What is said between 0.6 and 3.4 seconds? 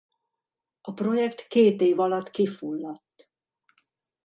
A projekt két év alatt kifulladt.